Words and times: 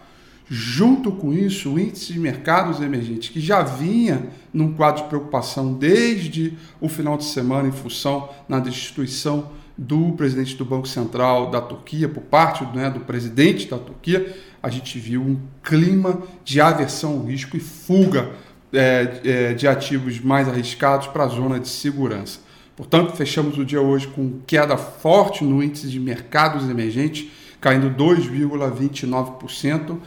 Junto 0.47 1.11
com 1.11 1.33
isso, 1.33 1.73
o 1.73 1.79
índice 1.79 2.13
de 2.13 2.19
mercados 2.19 2.79
emergentes, 2.79 3.29
que 3.29 3.39
já 3.39 3.63
vinha 3.63 4.27
num 4.53 4.73
quadro 4.73 5.03
de 5.03 5.09
preocupação 5.09 5.73
desde 5.73 6.53
o 6.79 6.87
final 6.87 7.17
de 7.17 7.25
semana, 7.25 7.67
em 7.67 7.71
função 7.71 8.29
na 8.47 8.59
destituição 8.59 9.49
do 9.77 10.13
presidente 10.13 10.55
do 10.55 10.63
Banco 10.63 10.87
Central 10.87 11.49
da 11.49 11.59
Turquia, 11.59 12.07
por 12.07 12.21
parte 12.21 12.63
né, 12.75 12.89
do 12.89 13.01
presidente 13.01 13.67
da 13.67 13.77
Turquia, 13.77 14.35
a 14.61 14.69
gente 14.69 14.97
viu 14.99 15.21
um 15.21 15.37
clima 15.63 16.21
de 16.43 16.61
aversão 16.61 17.13
ao 17.13 17.25
risco 17.25 17.57
e 17.57 17.59
fuga 17.59 18.31
é, 18.71 19.21
é, 19.23 19.53
de 19.53 19.67
ativos 19.67 20.19
mais 20.19 20.47
arriscados 20.47 21.07
para 21.07 21.23
a 21.23 21.27
zona 21.27 21.59
de 21.59 21.67
segurança. 21.67 22.39
Portanto, 22.75 23.15
fechamos 23.15 23.57
o 23.57 23.65
dia 23.65 23.81
hoje 23.81 24.07
com 24.07 24.39
queda 24.45 24.77
forte 24.77 25.43
no 25.43 25.63
índice 25.63 25.87
de 25.87 25.99
mercados 25.99 26.69
emergentes, 26.69 27.31
caindo 27.59 27.89
2,29% 27.91 29.97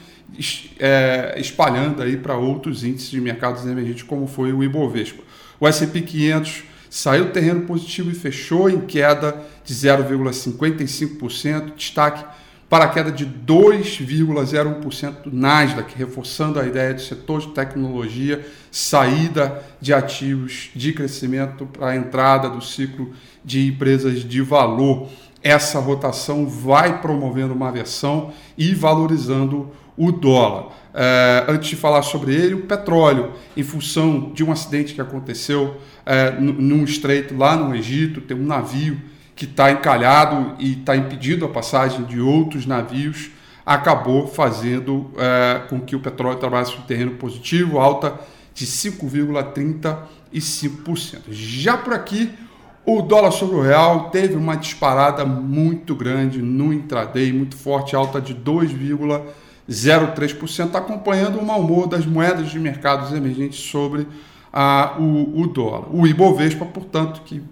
é, 0.78 1.34
espalhando 1.38 2.02
aí 2.02 2.16
para 2.16 2.36
outros 2.36 2.84
índices 2.84 3.10
de 3.10 3.20
mercados 3.20 3.66
emergentes, 3.66 4.02
como 4.02 4.26
foi 4.26 4.52
o 4.52 4.62
Ibovespa. 4.62 5.22
O 5.60 5.66
S&P 5.66 6.02
500 6.02 6.64
saiu 6.90 7.32
terreno 7.32 7.62
positivo 7.62 8.10
e 8.10 8.14
fechou 8.14 8.70
em 8.70 8.80
queda 8.80 9.42
de 9.64 9.74
0,55%, 9.74 11.74
destaque 11.74 12.24
para 12.68 12.84
a 12.84 12.88
queda 12.88 13.10
de 13.10 13.26
2,01% 13.26 15.22
do 15.22 15.34
Nasdaq, 15.34 15.94
reforçando 15.96 16.60
a 16.60 16.66
ideia 16.66 16.92
de 16.92 17.02
setor 17.02 17.40
de 17.40 17.48
tecnologia, 17.48 18.46
saída 18.70 19.64
de 19.80 19.94
ativos 19.94 20.68
de 20.74 20.92
crescimento 20.92 21.64
para 21.64 21.88
a 21.88 21.96
entrada 21.96 22.50
do 22.50 22.60
ciclo 22.60 23.14
de 23.42 23.66
empresas 23.66 24.22
de 24.22 24.42
valor. 24.42 25.08
Essa 25.42 25.78
rotação 25.78 26.46
vai 26.46 27.00
promovendo 27.00 27.54
uma 27.54 27.68
aversão 27.68 28.34
e 28.56 28.74
valorizando 28.74 29.70
o 29.98 30.12
dólar. 30.12 30.68
É, 30.94 31.44
antes 31.48 31.70
de 31.70 31.76
falar 31.76 32.02
sobre 32.02 32.34
ele, 32.34 32.54
o 32.54 32.62
petróleo, 32.62 33.32
em 33.56 33.62
função 33.62 34.32
de 34.32 34.42
um 34.42 34.50
acidente 34.50 34.94
que 34.94 35.00
aconteceu 35.00 35.76
é, 36.06 36.30
num 36.30 36.84
estreito 36.84 37.36
lá 37.36 37.56
no 37.56 37.74
Egito, 37.74 38.20
tem 38.20 38.36
um 38.36 38.46
navio 38.46 39.00
que 39.36 39.44
está 39.44 39.70
encalhado 39.70 40.56
e 40.58 40.72
está 40.72 40.96
impedindo 40.96 41.44
a 41.44 41.48
passagem 41.48 42.04
de 42.04 42.20
outros 42.20 42.66
navios, 42.66 43.30
acabou 43.64 44.26
fazendo 44.26 45.12
é, 45.16 45.60
com 45.68 45.80
que 45.80 45.94
o 45.94 46.00
petróleo 46.00 46.38
trabalhasse 46.38 46.76
no 46.76 46.82
terreno 46.84 47.12
positivo, 47.12 47.78
alta 47.78 48.18
de 48.54 48.66
5,35%. 48.66 51.20
Já 51.30 51.76
por 51.76 51.92
aqui, 51.92 52.32
o 52.84 53.02
dólar 53.02 53.32
sobre 53.32 53.56
o 53.56 53.60
real 53.60 54.10
teve 54.10 54.34
uma 54.34 54.56
disparada 54.56 55.24
muito 55.24 55.94
grande 55.94 56.40
no 56.40 56.72
intraday, 56.72 57.32
muito 57.32 57.56
forte, 57.56 57.94
alta 57.94 58.20
de 58.20 58.34
2,5%. 58.34 59.22
0,3%, 59.68 60.74
acompanhando 60.74 61.38
o 61.38 61.44
mau 61.44 61.60
humor 61.60 61.86
das 61.86 62.06
moedas 62.06 62.50
de 62.50 62.58
mercados 62.58 63.12
emergentes 63.12 63.60
sobre 63.60 64.06
ah, 64.52 64.96
o, 64.98 65.42
o 65.42 65.46
dólar. 65.46 65.94
O 65.94 66.04
Ibovespa, 66.06 66.64
portanto, 66.64 67.20
que 67.24 67.42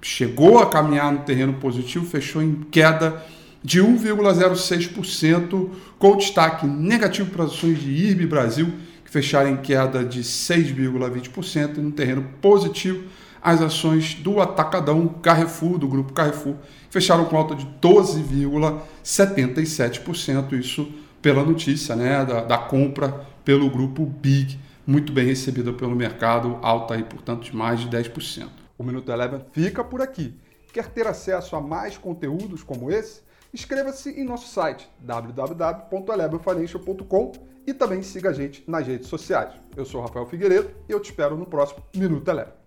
chegou 0.00 0.60
a 0.60 0.70
caminhar 0.70 1.12
no 1.12 1.18
terreno 1.20 1.54
positivo, 1.54 2.06
fechou 2.06 2.42
em 2.42 2.64
queda 2.70 3.20
de 3.62 3.80
1,06%, 3.80 5.70
com 5.98 6.16
destaque 6.16 6.66
negativo 6.66 7.30
para 7.30 7.44
as 7.44 7.52
ações 7.52 7.80
de 7.80 7.90
IRB 7.90 8.26
Brasil, 8.26 8.72
que 9.04 9.10
fecharam 9.10 9.50
em 9.50 9.56
queda 9.56 10.04
de 10.04 10.20
6,20%, 10.20 11.78
e 11.78 11.80
no 11.80 11.90
terreno 11.90 12.24
positivo 12.40 13.02
as 13.42 13.60
ações 13.60 14.14
do 14.14 14.40
Atacadão 14.40 15.08
Carrefour, 15.22 15.76
do 15.76 15.86
grupo 15.86 16.14
Carrefour, 16.14 16.54
fecharam 16.88 17.26
com 17.26 17.36
alta 17.36 17.54
de 17.54 17.66
12,77%, 17.82 20.58
isso 20.58 20.90
pela 21.24 21.42
notícia 21.42 21.96
né, 21.96 22.22
da, 22.22 22.44
da 22.44 22.58
compra 22.58 23.24
pelo 23.42 23.70
grupo 23.70 24.04
Big, 24.04 24.60
muito 24.86 25.10
bem 25.10 25.24
recebida 25.24 25.72
pelo 25.72 25.96
mercado, 25.96 26.58
alta 26.60 26.92
aí, 26.92 27.02
portanto, 27.02 27.44
de 27.44 27.56
mais 27.56 27.80
de 27.80 27.88
10%. 27.88 28.46
O 28.76 28.84
Minuto 28.84 29.10
Eleven 29.10 29.40
fica 29.50 29.82
por 29.82 30.02
aqui. 30.02 30.38
Quer 30.70 30.88
ter 30.88 31.06
acesso 31.06 31.56
a 31.56 31.62
mais 31.62 31.96
conteúdos 31.96 32.62
como 32.62 32.90
esse? 32.90 33.22
Inscreva-se 33.54 34.10
em 34.10 34.22
nosso 34.22 34.48
site 34.48 34.86
www.elevenfinancial.com 35.00 37.32
e 37.66 37.72
também 37.72 38.02
siga 38.02 38.28
a 38.28 38.34
gente 38.34 38.62
nas 38.68 38.86
redes 38.86 39.08
sociais. 39.08 39.54
Eu 39.74 39.86
sou 39.86 40.02
Rafael 40.02 40.26
Figueiredo 40.26 40.72
e 40.86 40.92
eu 40.92 41.00
te 41.00 41.08
espero 41.08 41.38
no 41.38 41.46
próximo 41.46 41.82
Minuto 41.96 42.28
Eleven. 42.28 42.63